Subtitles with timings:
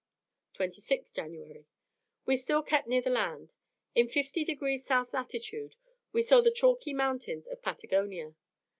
[0.55, 1.67] 26th January.
[2.25, 3.53] We still kept near the land.
[3.93, 5.31] In 50 degrees South lat.
[6.11, 8.33] we saw the chalky mountains of Patagonia.